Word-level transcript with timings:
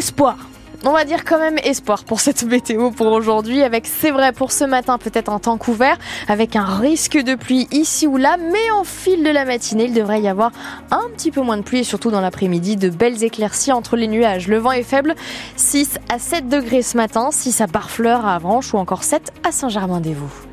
espoir. 0.00 0.38
On 0.86 0.92
va 0.92 1.04
dire 1.04 1.26
quand 1.26 1.38
même 1.38 1.58
espoir 1.62 2.04
pour 2.04 2.20
cette 2.20 2.42
météo 2.42 2.90
pour 2.90 3.08
aujourd'hui, 3.08 3.62
avec 3.62 3.86
c'est 3.86 4.10
vrai 4.10 4.32
pour 4.32 4.50
ce 4.50 4.64
matin 4.64 4.96
peut-être 4.96 5.30
un 5.30 5.38
temps 5.38 5.58
couvert, 5.58 5.98
avec 6.26 6.56
un 6.56 6.64
risque 6.64 7.18
de 7.18 7.34
pluie 7.34 7.68
ici 7.70 8.06
ou 8.06 8.16
là, 8.16 8.38
mais 8.38 8.70
en 8.70 8.84
fil 8.84 9.22
de 9.22 9.28
la 9.28 9.44
matinée 9.44 9.84
il 9.84 9.92
devrait 9.92 10.22
y 10.22 10.28
avoir 10.28 10.52
un 10.90 11.06
petit 11.14 11.30
peu 11.30 11.42
moins 11.42 11.58
de 11.58 11.62
pluie 11.62 11.80
et 11.80 11.84
surtout 11.84 12.10
dans 12.10 12.22
l'après-midi 12.22 12.76
de 12.76 12.88
belles 12.88 13.22
éclaircies 13.22 13.72
entre 13.72 13.94
les 13.96 14.08
nuages. 14.08 14.48
Le 14.48 14.56
vent 14.56 14.72
est 14.72 14.82
faible, 14.82 15.14
6 15.56 15.98
à 16.08 16.18
7 16.18 16.48
degrés 16.48 16.80
ce 16.80 16.96
matin, 16.96 17.28
6 17.30 17.60
à 17.60 17.66
Barfleur 17.66 18.24
à 18.24 18.36
Avranches 18.36 18.72
ou 18.72 18.78
encore 18.78 19.04
7 19.04 19.32
à 19.46 19.52
Saint-Germain-des-Vaux. 19.52 20.49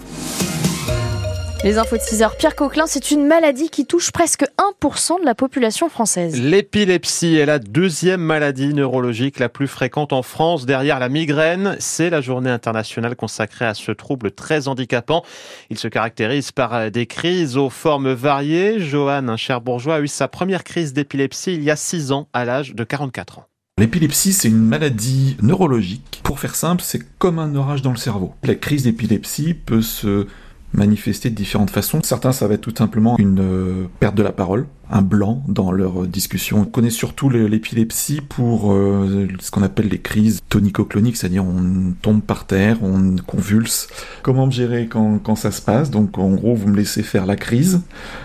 Les 1.68 1.78
infos 1.78 1.98
de 1.98 2.02
6 2.02 2.22
heures. 2.22 2.38
Pierre 2.38 2.56
Coquelin, 2.56 2.86
c'est 2.88 3.12
une 3.12 3.28
maladie 3.28 3.70
qui 3.70 3.86
touche 3.86 4.14
presque 4.14 4.46
1% 4.82 5.20
de 5.20 5.26
la 5.26 5.36
population 5.36 5.90
française. 5.90 6.40
L'épilepsie 6.40 7.36
est 7.36 7.46
la 7.46 7.60
deuxième 7.60 8.22
maladie 8.22 8.74
neurologique 8.74 9.38
la 9.38 9.50
plus 9.50 9.68
fréquente 9.68 10.14
en 10.14 10.22
France 10.22 10.66
derrière 10.66 10.98
la 10.98 11.10
migraine. 11.10 11.76
C'est 11.80 12.10
la 12.10 12.22
journée 12.22 12.50
internationale 12.50 13.18
consacrée 13.18 13.66
à 13.66 13.74
ce 13.74 13.92
trouble 13.92 14.32
très 14.32 14.70
handicapant. 14.70 15.26
Il 15.70 15.78
se 15.78 15.90
caractérise 15.90 16.54
par 16.54 16.90
des 16.90 17.06
crises 17.06 17.58
aux 17.58 17.70
formes 17.70 18.14
variées. 18.14 18.80
Johan, 18.80 19.28
un 19.28 19.36
cher 19.36 19.60
bourgeois, 19.60 19.96
a 19.96 20.00
eu 20.00 20.08
sa 20.08 20.30
première 20.30 20.64
crise 20.64 20.94
d'épilepsie 20.94 21.56
il 21.56 21.64
y 21.64 21.70
a 21.70 21.76
6 21.76 22.14
ans 22.14 22.30
à 22.32 22.46
l'âge 22.46 22.76
de 22.76 22.84
44 22.86 23.40
ans. 23.40 23.46
L'épilepsie, 23.78 24.32
c'est 24.32 24.48
une 24.48 24.64
maladie 24.64 25.36
neurologique. 25.42 26.22
Pour 26.24 26.40
faire 26.40 26.56
simple, 26.56 26.82
c'est 26.82 27.02
comme 27.20 27.40
un 27.40 27.54
orage 27.56 27.82
dans 27.82 27.92
le 27.92 27.98
cerveau. 27.98 28.34
La 28.44 28.56
crise 28.56 28.84
d'épilepsie 28.84 29.54
peut 29.54 29.82
se 29.82 30.28
manifester 30.74 31.30
de 31.30 31.36
différentes 31.36 31.72
façons. 31.72 32.02
Certains, 32.04 32.32
ça 32.32 32.48
va 32.48 32.56
être 32.56 32.62
tout 32.62 32.74
simplement 32.76 33.18
une 33.18 33.40
euh, 33.40 33.86
perte 34.00 34.16
de 34.16 34.24
la 34.24 34.32
parole, 34.32 34.68
un 34.90 35.02
blanc 35.02 35.44
dans 35.48 35.72
leur 35.72 36.04
euh, 36.04 36.08
discussion. 36.08 36.60
On 36.60 36.66
connaît 36.66 36.90
surtout 36.90 37.30
l'épilepsie 37.30 38.22
pour 38.22 38.74
euh, 38.74 39.28
ce 39.40 39.50
qu'on 39.50 39.64
appelle 39.64 39.88
les 39.88 40.00
crises 40.00 40.42
tonico-cloniques, 40.50 41.18
c'est-à-dire 41.18 41.46
on 41.46 41.94
tombe 42.02 42.22
par 42.22 42.46
terre, 42.46 42.78
on 42.84 43.16
convulse. 43.26 43.88
Comment 44.24 44.46
me 44.46 44.52
gérer 44.52 44.88
quand, 44.88 45.20
quand 45.20 45.36
ça 45.36 45.52
se 45.52 45.62
passe? 45.62 45.90
Donc 45.90 46.18
en 46.18 46.32
gros, 46.32 46.54
vous 46.54 46.68
me 46.68 46.76
laissez 46.76 47.04
faire 47.04 47.26
la 47.26 47.38
crise, 47.38 47.82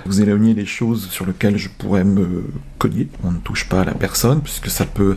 vous 0.06 0.20
éloignez 0.20 0.54
les 0.54 0.66
choses 0.66 1.08
sur 1.10 1.26
lesquelles 1.26 1.56
je 1.56 1.68
pourrais 1.68 2.04
me 2.04 2.44
cogner. 2.78 3.08
On 3.24 3.30
ne 3.30 3.38
touche 3.38 3.68
pas 3.68 3.82
à 3.82 3.84
la 3.84 3.94
personne 3.94 4.40
puisque 4.40 4.68
ça 4.68 4.84
peut 4.84 5.16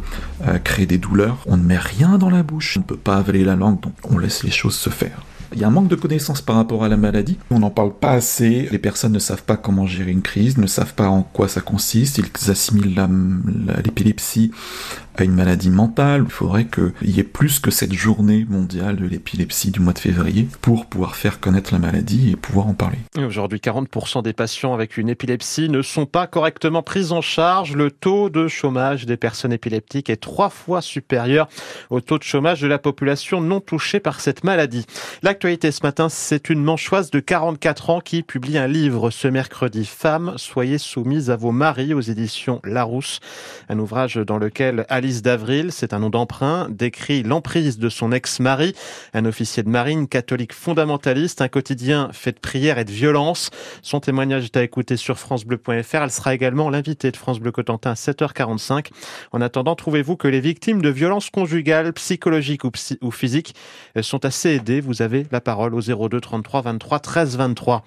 créer 0.63 0.85
des 0.85 0.99
douleurs. 0.99 1.39
On 1.47 1.57
ne 1.57 1.63
met 1.63 1.77
rien 1.77 2.17
dans 2.17 2.29
la 2.29 2.43
bouche, 2.43 2.77
on 2.77 2.81
ne 2.81 2.85
peut 2.85 2.95
pas 2.95 3.17
avaler 3.17 3.43
la 3.43 3.55
langue, 3.55 3.81
donc 3.81 3.93
on 4.09 4.17
laisse 4.17 4.43
les 4.43 4.51
choses 4.51 4.75
se 4.75 4.89
faire. 4.89 5.21
Il 5.53 5.59
y 5.59 5.63
a 5.63 5.67
un 5.67 5.71
manque 5.71 5.87
de 5.87 5.95
connaissances 5.95 6.41
par 6.41 6.55
rapport 6.55 6.83
à 6.83 6.89
la 6.89 6.97
maladie. 6.97 7.37
On 7.51 7.59
n'en 7.59 7.69
parle 7.69 7.93
pas 7.93 8.11
assez. 8.11 8.67
Les 8.71 8.79
personnes 8.79 9.13
ne 9.13 9.19
savent 9.19 9.43
pas 9.43 9.57
comment 9.57 9.85
gérer 9.85 10.11
une 10.11 10.21
crise, 10.21 10.57
ne 10.57 10.67
savent 10.67 10.93
pas 10.93 11.07
en 11.07 11.23
quoi 11.23 11.47
ça 11.47 11.61
consiste. 11.61 12.17
Ils 12.17 12.51
assimilent 12.51 12.95
l'épilepsie 13.83 14.51
à 15.21 15.23
une 15.23 15.33
maladie 15.33 15.69
mentale. 15.69 16.23
Il 16.25 16.31
faudrait 16.31 16.65
qu'il 16.65 17.09
y 17.09 17.19
ait 17.19 17.23
plus 17.23 17.59
que 17.59 17.71
cette 17.71 17.93
journée 17.93 18.45
mondiale 18.49 18.95
de 18.97 19.05
l'épilepsie 19.05 19.71
du 19.71 19.79
mois 19.79 19.93
de 19.93 19.99
février 19.99 20.47
pour 20.61 20.85
pouvoir 20.85 21.15
faire 21.15 21.39
connaître 21.39 21.73
la 21.73 21.79
maladie 21.79 22.31
et 22.31 22.35
pouvoir 22.35 22.67
en 22.67 22.73
parler. 22.73 22.97
Aujourd'hui, 23.17 23.59
40% 23.59 24.23
des 24.23 24.33
patients 24.33 24.73
avec 24.73 24.97
une 24.97 25.09
épilepsie 25.09 25.69
ne 25.69 25.81
sont 25.81 26.05
pas 26.05 26.27
correctement 26.27 26.83
pris 26.83 27.11
en 27.11 27.21
charge. 27.21 27.75
Le 27.75 27.91
taux 27.91 28.29
de 28.29 28.47
chômage 28.47 29.05
des 29.05 29.17
personnes 29.17 29.53
épileptiques 29.53 30.09
est 30.09 30.21
trois 30.21 30.49
fois 30.49 30.81
supérieur 30.81 31.47
au 31.89 32.01
taux 32.01 32.17
de 32.17 32.23
chômage 32.23 32.61
de 32.61 32.67
la 32.67 32.79
population 32.79 33.41
non 33.41 33.59
touchée 33.59 33.99
par 33.99 34.19
cette 34.19 34.43
maladie. 34.43 34.85
L'actualité 35.23 35.71
ce 35.71 35.81
matin, 35.83 36.09
c'est 36.09 36.49
une 36.49 36.63
manchoise 36.63 37.11
de 37.11 37.19
44 37.19 37.89
ans 37.89 38.01
qui 38.01 38.23
publie 38.23 38.57
un 38.57 38.67
livre 38.67 39.09
ce 39.09 39.27
mercredi. 39.27 39.85
Femmes, 39.85 40.33
soyez 40.37 40.77
soumises 40.77 41.29
à 41.29 41.35
vos 41.35 41.51
maris 41.51 41.93
aux 41.93 42.01
éditions 42.01 42.59
Larousse. 42.63 43.19
Un 43.69 43.79
ouvrage 43.79 44.15
dans 44.15 44.37
lequel 44.37 44.85
Alice 45.05 45.21
d'Avril, 45.21 45.71
c'est 45.71 45.93
un 45.93 45.99
nom 45.99 46.09
d'emprunt, 46.09 46.67
décrit 46.71 47.21
l'emprise 47.21 47.77
de 47.77 47.89
son 47.89 48.11
ex-mari, 48.11 48.73
un 49.13 49.25
officier 49.25 49.61
de 49.61 49.69
marine 49.69 50.07
catholique 50.07 50.51
fondamentaliste, 50.51 51.43
un 51.43 51.47
quotidien 51.47 52.09
fait 52.11 52.31
de 52.31 52.39
prières 52.39 52.79
et 52.79 52.85
de 52.85 52.91
violence. 52.91 53.51
Son 53.83 53.99
témoignage 53.99 54.45
est 54.45 54.57
à 54.57 54.63
écouter 54.63 54.97
sur 54.97 55.19
francebleu.fr. 55.19 55.95
Elle 55.95 56.09
sera 56.09 56.33
également 56.33 56.71
l'invitée 56.71 57.11
de 57.11 57.17
France 57.17 57.39
Bleu 57.39 57.51
Cotentin 57.51 57.91
à 57.91 57.93
7h45. 57.93 58.87
En 59.31 59.41
attendant, 59.41 59.75
trouvez-vous 59.75 60.15
que 60.15 60.27
les 60.27 60.39
victimes 60.39 60.81
de 60.81 60.89
violences 60.89 61.29
conjugales, 61.29 61.93
psychologiques 61.93 62.63
ou, 62.63 62.71
ou 63.01 63.11
physiques 63.11 63.53
sont 64.01 64.25
assez 64.25 64.55
aidées? 64.55 64.81
Vous 64.81 65.03
avez 65.03 65.27
la 65.31 65.39
parole 65.39 65.75
au 65.75 65.81
02 65.81 66.19
33 66.19 66.61
23 66.63 66.99
13 66.99 67.37
23. 67.37 67.83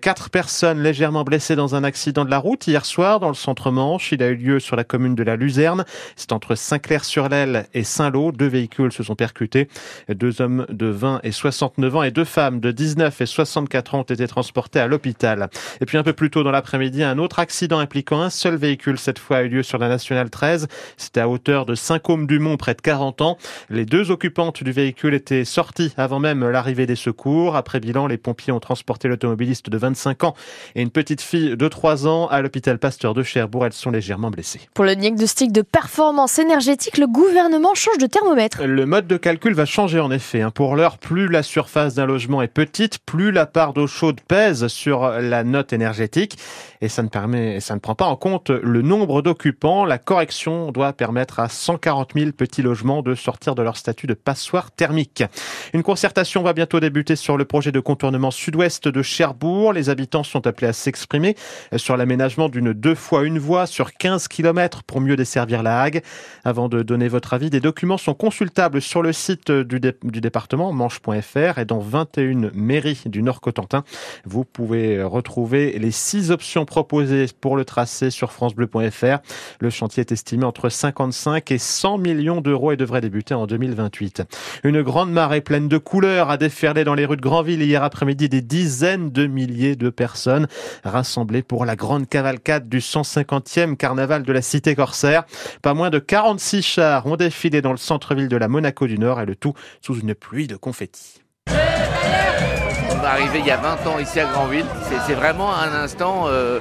Quatre 0.00 0.30
personnes 0.30 0.82
légèrement 0.82 1.24
blessées 1.24 1.54
dans 1.54 1.74
un 1.74 1.84
accident 1.84 2.24
de 2.24 2.30
la 2.30 2.38
route 2.38 2.66
hier 2.66 2.86
soir 2.86 3.20
dans 3.20 3.28
le 3.28 3.34
centre 3.34 3.70
Manche. 3.70 4.12
Il 4.12 4.22
a 4.22 4.28
eu 4.28 4.36
lieu 4.36 4.58
sur 4.58 4.74
la 4.74 4.84
commune 4.84 5.14
de 5.14 5.22
la 5.22 5.36
Luzerne. 5.36 5.84
C'est 6.16 6.32
entre 6.32 6.54
Saint-Clair-sur-l'Aile 6.62 7.66
et 7.74 7.84
Saint-Lô. 7.84 8.32
Deux 8.32 8.46
véhicules 8.46 8.92
se 8.92 9.02
sont 9.02 9.16
percutés. 9.16 9.68
Deux 10.08 10.40
hommes 10.40 10.66
de 10.70 10.86
20 10.86 11.20
et 11.24 11.32
69 11.32 11.96
ans 11.96 12.02
et 12.02 12.10
deux 12.10 12.24
femmes 12.24 12.60
de 12.60 12.70
19 12.70 13.20
et 13.20 13.26
64 13.26 13.94
ans 13.94 14.00
ont 14.00 14.02
été 14.02 14.26
transportés 14.26 14.80
à 14.80 14.86
l'hôpital. 14.86 15.50
Et 15.80 15.86
puis 15.86 15.98
un 15.98 16.02
peu 16.02 16.12
plus 16.12 16.30
tôt 16.30 16.42
dans 16.42 16.50
l'après-midi, 16.50 17.02
un 17.02 17.18
autre 17.18 17.40
accident 17.40 17.78
impliquant 17.78 18.20
un 18.20 18.30
seul 18.30 18.56
véhicule 18.56 18.98
cette 18.98 19.18
fois 19.18 19.38
a 19.38 19.42
eu 19.42 19.48
lieu 19.48 19.62
sur 19.62 19.78
la 19.78 19.88
nationale 19.88 20.30
13. 20.30 20.68
C'était 20.96 21.20
à 21.20 21.28
hauteur 21.28 21.66
de 21.66 21.74
Saint-Côme-du-Mont, 21.74 22.56
près 22.56 22.74
de 22.74 22.80
40 22.80 23.20
ans. 23.22 23.38
Les 23.68 23.84
deux 23.84 24.10
occupantes 24.10 24.62
du 24.62 24.72
véhicule 24.72 25.14
étaient 25.14 25.44
sorties 25.44 25.92
avant 25.96 26.20
même 26.20 26.48
l'arrivée 26.48 26.86
des 26.86 26.96
secours. 26.96 27.56
Après 27.56 27.80
bilan, 27.80 28.06
les 28.06 28.18
pompiers 28.18 28.52
ont 28.52 28.60
transporté 28.60 29.08
l'automobiliste 29.08 29.68
de 29.68 29.78
25 29.78 30.24
ans 30.24 30.34
et 30.74 30.82
une 30.82 30.90
petite 30.90 31.20
fille 31.20 31.56
de 31.56 31.68
3 31.68 32.06
ans 32.06 32.28
à 32.28 32.40
l'hôpital 32.40 32.78
Pasteur 32.78 33.14
de 33.14 33.22
Cherbourg. 33.22 33.66
Elles 33.66 33.72
sont 33.72 33.90
légèrement 33.90 34.30
blessées. 34.30 34.60
Pour 34.74 34.84
le 34.84 34.94
diagnostic 34.94 35.52
de 35.52 35.62
performance 35.62 36.38
énergétique, 36.38 36.51
le 36.54 37.06
gouvernement 37.06 37.74
change 37.74 37.96
de 37.96 38.06
thermomètre. 38.06 38.62
Le 38.64 38.84
mode 38.84 39.06
de 39.06 39.16
calcul 39.16 39.54
va 39.54 39.64
changer 39.64 40.00
en 40.00 40.10
effet. 40.10 40.42
Hein. 40.42 40.50
Pour 40.50 40.76
l'heure, 40.76 40.98
plus 40.98 41.26
la 41.28 41.42
surface 41.42 41.94
d'un 41.94 42.04
logement 42.04 42.42
est 42.42 42.48
petite, 42.48 42.98
plus 42.98 43.32
la 43.32 43.46
part 43.46 43.72
d'eau 43.72 43.86
chaude 43.86 44.20
pèse 44.20 44.66
sur 44.66 45.08
la 45.08 45.44
note 45.44 45.72
énergétique. 45.72 46.36
Et 46.82 46.88
ça 46.88 47.02
ne 47.02 47.08
permet, 47.08 47.60
ça 47.60 47.74
ne 47.74 47.80
prend 47.80 47.94
pas 47.94 48.04
en 48.04 48.16
compte 48.16 48.50
le 48.50 48.82
nombre 48.82 49.22
d'occupants. 49.22 49.86
La 49.86 49.96
correction 49.96 50.72
doit 50.72 50.92
permettre 50.92 51.40
à 51.40 51.48
140 51.48 52.10
000 52.14 52.32
petits 52.32 52.60
logements 52.60 53.02
de 53.02 53.14
sortir 53.14 53.54
de 53.54 53.62
leur 53.62 53.78
statut 53.78 54.06
de 54.06 54.14
passoire 54.14 54.70
thermique. 54.72 55.24
Une 55.72 55.82
concertation 55.82 56.42
va 56.42 56.52
bientôt 56.52 56.80
débuter 56.80 57.16
sur 57.16 57.38
le 57.38 57.46
projet 57.46 57.72
de 57.72 57.80
contournement 57.80 58.30
sud-ouest 58.30 58.88
de 58.88 59.02
Cherbourg. 59.02 59.72
Les 59.72 59.88
habitants 59.88 60.24
sont 60.24 60.46
appelés 60.46 60.68
à 60.68 60.72
s'exprimer 60.74 61.34
sur 61.76 61.96
l'aménagement 61.96 62.50
d'une 62.50 62.74
deux 62.74 62.94
fois 62.94 63.22
une 63.22 63.38
voie 63.38 63.66
sur 63.66 63.94
15 63.94 64.28
km 64.28 64.82
pour 64.82 65.00
mieux 65.00 65.16
desservir 65.16 65.62
la 65.62 65.80
Hague. 65.80 66.02
Avant 66.44 66.68
de 66.68 66.82
donner 66.82 67.06
votre 67.06 67.34
avis, 67.34 67.50
des 67.50 67.60
documents 67.60 67.98
sont 67.98 68.14
consultables 68.14 68.82
sur 68.82 69.00
le 69.00 69.12
site 69.12 69.52
du, 69.52 69.78
département 69.80 70.72
manche.fr 70.72 71.58
et 71.58 71.64
dans 71.64 71.78
21 71.78 72.50
mairies 72.52 73.02
du 73.06 73.22
Nord-Cotentin. 73.22 73.84
Vous 74.24 74.44
pouvez 74.44 75.02
retrouver 75.02 75.78
les 75.78 75.92
six 75.92 76.32
options 76.32 76.64
proposées 76.64 77.26
pour 77.40 77.56
le 77.56 77.64
tracé 77.64 78.10
sur 78.10 78.32
francebleu.fr. 78.32 79.18
Le 79.60 79.70
chantier 79.70 80.00
est 80.00 80.10
estimé 80.10 80.44
entre 80.44 80.68
55 80.68 81.52
et 81.52 81.58
100 81.58 81.98
millions 81.98 82.40
d'euros 82.40 82.72
et 82.72 82.76
devrait 82.76 83.00
débuter 83.00 83.34
en 83.34 83.46
2028. 83.46 84.22
Une 84.64 84.82
grande 84.82 85.12
marée 85.12 85.42
pleine 85.42 85.68
de 85.68 85.78
couleurs 85.78 86.30
a 86.30 86.38
déferlé 86.38 86.82
dans 86.82 86.94
les 86.94 87.06
rues 87.06 87.16
de 87.16 87.22
Grandville 87.22 87.62
hier 87.62 87.84
après-midi 87.84 88.28
des 88.28 88.42
dizaines 88.42 89.10
de 89.10 89.28
milliers 89.28 89.76
de 89.76 89.90
personnes 89.90 90.48
rassemblées 90.82 91.42
pour 91.42 91.64
la 91.64 91.76
grande 91.76 92.08
cavalcade 92.08 92.68
du 92.68 92.78
150e 92.80 93.76
carnaval 93.76 94.24
de 94.24 94.32
la 94.32 94.42
cité 94.42 94.74
corsaire. 94.74 95.24
Pas 95.62 95.74
moins 95.74 95.90
de 95.90 96.00
46 96.32 96.62
chars 96.62 97.06
ont 97.06 97.16
défilé 97.16 97.60
dans 97.60 97.72
le 97.72 97.76
centre-ville 97.76 98.28
de 98.28 98.38
la 98.38 98.48
Monaco 98.48 98.86
du 98.86 98.98
Nord 98.98 99.20
et 99.20 99.26
le 99.26 99.36
tout 99.36 99.52
sous 99.82 100.00
une 100.00 100.14
pluie 100.14 100.46
de 100.46 100.56
confettis. 100.56 101.20
On 101.48 101.50
est 101.50 103.06
arrivé 103.06 103.40
il 103.40 103.44
y 103.44 103.50
a 103.50 103.58
20 103.58 103.86
ans 103.86 103.98
ici 103.98 104.18
à 104.18 104.24
Grandville. 104.24 104.64
C'est 105.06 105.12
vraiment 105.12 105.54
un 105.54 105.74
instant 105.74 106.24
euh, 106.28 106.58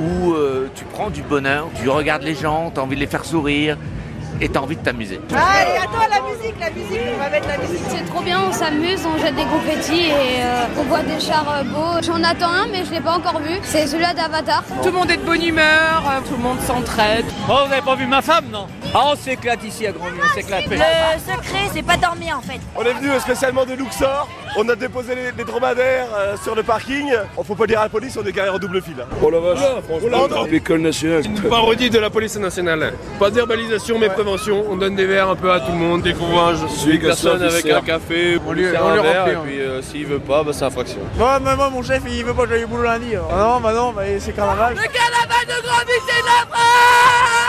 où 0.00 0.32
euh, 0.32 0.70
tu 0.74 0.86
prends 0.86 1.10
du 1.10 1.20
bonheur, 1.20 1.68
tu 1.82 1.90
regardes 1.90 2.22
les 2.22 2.34
gens, 2.34 2.70
tu 2.70 2.80
as 2.80 2.82
envie 2.82 2.94
de 2.94 3.00
les 3.00 3.06
faire 3.06 3.26
sourire 3.26 3.76
et 4.40 4.48
tu 4.48 4.56
as 4.56 4.62
envie 4.62 4.76
de 4.76 4.80
t'amuser. 4.80 5.20
Allez, 5.32 5.76
attends 5.76 6.08
la 6.08 6.22
musique, 6.22 6.58
la 6.58 6.70
musique, 6.70 7.00
on 7.14 7.18
va 7.18 7.28
mettre 7.28 7.48
la 7.48 7.58
musique. 7.58 7.84
C'est 7.90 8.06
trop 8.06 8.22
bien, 8.22 8.40
on 8.48 8.52
s'amuse, 8.52 9.04
on 9.04 9.18
jette 9.18 9.36
des 9.36 9.44
confettis 9.44 10.06
et 10.06 10.40
euh, 10.40 10.78
on 10.78 10.84
voit 10.84 11.02
des 11.02 11.20
chars 11.20 11.62
beaux. 11.66 12.00
J'en 12.02 12.24
attends 12.24 12.48
un, 12.48 12.68
mais 12.68 12.86
je 12.86 12.90
l'ai 12.90 13.02
pas 13.02 13.18
encore 13.18 13.38
vu. 13.40 13.58
C'est 13.64 13.86
celui-là 13.86 14.14
d'Avatar. 14.14 14.64
Tout 14.82 14.88
le 14.88 14.92
monde 14.92 15.10
est 15.10 15.18
de 15.18 15.26
bonne 15.26 15.44
humeur, 15.44 16.04
tout 16.26 16.36
le 16.38 16.42
monde 16.42 16.60
s'entraide. 16.60 17.26
Oh, 17.50 17.58
vous 17.64 17.68
n'avez 17.68 17.82
pas 17.82 17.96
vu 17.96 18.06
ma 18.06 18.22
femme, 18.22 18.46
non? 18.50 18.66
Ah, 18.92 19.12
on 19.12 19.16
s'éclate 19.16 19.62
ici 19.64 19.86
à 19.86 19.92
Grandville, 19.92 20.20
on 20.24 20.34
s'éclate. 20.34 20.66
Le 20.66 20.76
secret, 20.76 21.70
c'est 21.72 21.82
pas 21.82 21.96
dormir 21.96 22.38
en 22.38 22.42
fait. 22.42 22.58
On 22.76 22.82
est 22.82 22.92
venu 22.92 23.08
spécialement 23.20 23.64
de 23.64 23.74
Luxor. 23.74 24.28
On 24.56 24.68
a 24.68 24.74
déposé 24.74 25.14
les, 25.14 25.30
les 25.36 25.44
dromadaires 25.44 26.08
euh, 26.12 26.36
sur 26.42 26.56
le 26.56 26.64
parking. 26.64 27.08
On 27.36 27.44
faut 27.44 27.54
pas 27.54 27.66
dire 27.66 27.78
à 27.80 27.84
la 27.84 27.88
police, 27.88 28.18
on 28.20 28.26
est 28.26 28.32
garé 28.32 28.48
en 28.48 28.58
double 28.58 28.82
fil. 28.82 28.96
Oh 29.22 29.30
la 29.30 29.38
vache, 29.38 29.58
franchement, 29.88 30.44
l'école 30.50 30.80
nationale. 30.80 31.24
Une 31.24 31.40
parodie 31.42 31.88
de 31.88 31.98
la 32.00 32.10
police 32.10 32.36
nationale. 32.36 32.94
Pas 33.20 33.30
d'herbalisation 33.30 33.98
mais 33.98 34.08
prévention. 34.08 34.64
On 34.68 34.76
donne 34.76 34.96
des 34.96 35.06
verres 35.06 35.28
un 35.30 35.36
peu 35.36 35.52
à 35.52 35.60
tout 35.60 35.70
le 35.70 35.78
monde. 35.78 36.02
Dès 36.02 36.12
qu'on 36.12 36.26
voit 36.26 36.52
une 36.86 36.98
personne 36.98 37.42
avec 37.42 37.66
un 37.66 37.82
café, 37.82 38.38
on 38.44 38.52
lui, 38.52 38.66
on 38.76 38.88
un 38.88 39.02
verre, 39.02 39.28
et 39.28 39.36
puis 39.36 39.60
euh, 39.60 39.82
s'il 39.82 40.06
veut 40.06 40.18
pas, 40.18 40.42
bah, 40.42 40.50
c'est 40.52 40.64
infraction. 40.64 40.98
Moi, 41.16 41.38
mais 41.40 41.54
moi, 41.54 41.70
mon 41.70 41.82
chef, 41.82 42.02
il 42.08 42.24
veut 42.24 42.34
pas 42.34 42.42
que 42.44 42.50
j'aille 42.50 42.64
au 42.64 42.68
boulot 42.68 42.82
lundi. 42.82 43.14
alors. 43.14 43.30
Ah 43.32 43.36
non, 43.38 43.60
bah 43.60 43.72
non, 43.72 43.92
bah, 43.92 44.02
c'est 44.18 44.32
carnaval. 44.34 44.74
Le 44.74 44.82
carnaval 44.82 45.46
de 45.46 45.62
Grandville, 45.62 46.02
c'est 46.08 46.22
la 46.24 46.46
France 46.48 47.39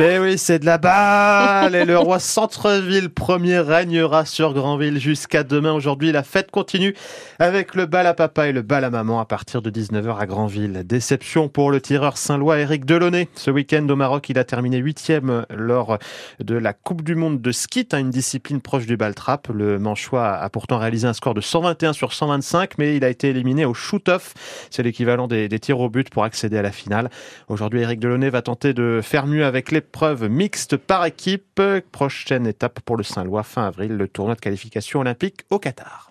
Ben 0.00 0.18
oui, 0.22 0.38
c'est 0.38 0.60
de 0.60 0.64
la 0.64 0.78
balle 0.78 1.74
et 1.74 1.84
le 1.84 1.98
roi 1.98 2.18
Centreville 2.20 3.10
premier 3.10 3.58
règnera 3.58 4.24
sur 4.24 4.54
Granville 4.54 4.98
jusqu'à 4.98 5.42
demain. 5.42 5.74
Aujourd'hui, 5.74 6.10
la 6.10 6.22
fête 6.22 6.50
continue 6.50 6.94
avec 7.38 7.74
le 7.74 7.84
bal 7.84 8.06
à 8.06 8.14
papa 8.14 8.48
et 8.48 8.52
le 8.52 8.62
bal 8.62 8.84
à 8.84 8.88
maman 8.88 9.20
à 9.20 9.26
partir 9.26 9.60
de 9.60 9.68
19h 9.68 10.16
à 10.16 10.24
Granville. 10.24 10.84
Déception 10.86 11.50
pour 11.50 11.70
le 11.70 11.82
tireur 11.82 12.16
saint-lois 12.16 12.60
Eric 12.60 12.86
Delaunay. 12.86 13.28
Ce 13.34 13.50
week-end 13.50 13.86
au 13.90 13.94
Maroc, 13.94 14.30
il 14.30 14.38
a 14.38 14.44
terminé 14.44 14.78
huitième 14.78 15.44
lors 15.54 15.98
de 16.38 16.54
la 16.54 16.72
Coupe 16.72 17.02
du 17.02 17.14
Monde 17.14 17.42
de 17.42 17.52
ski, 17.52 17.86
hein, 17.92 17.98
une 17.98 18.08
discipline 18.08 18.62
proche 18.62 18.86
du 18.86 18.96
ball 18.96 19.14
trap. 19.14 19.48
Le 19.52 19.78
Manchois 19.78 20.32
a 20.32 20.48
pourtant 20.48 20.78
réalisé 20.78 21.08
un 21.08 21.12
score 21.12 21.34
de 21.34 21.42
121 21.42 21.92
sur 21.92 22.14
125, 22.14 22.78
mais 22.78 22.96
il 22.96 23.04
a 23.04 23.10
été 23.10 23.28
éliminé 23.28 23.66
au 23.66 23.74
shoot-off. 23.74 24.32
C'est 24.70 24.82
l'équivalent 24.82 25.28
des, 25.28 25.50
tirs 25.58 25.80
au 25.80 25.90
but 25.90 26.08
pour 26.08 26.24
accéder 26.24 26.56
à 26.56 26.62
la 26.62 26.72
finale. 26.72 27.10
Aujourd'hui, 27.48 27.82
Eric 27.82 28.00
Delaunay 28.00 28.30
va 28.30 28.40
tenter 28.40 28.72
de 28.72 29.00
faire 29.02 29.26
mieux 29.26 29.44
avec 29.44 29.70
l'épreuve 29.90 30.28
mixte 30.28 30.76
par 30.76 31.04
équipe. 31.04 31.60
Prochaine 31.90 32.46
étape 32.46 32.78
pour 32.80 32.96
le 32.96 33.02
Saint-Lois 33.02 33.42
fin 33.42 33.66
avril, 33.66 33.96
le 33.96 34.06
tournoi 34.06 34.36
de 34.36 34.40
qualification 34.40 35.00
olympique 35.00 35.40
au 35.50 35.58
Qatar. 35.58 36.09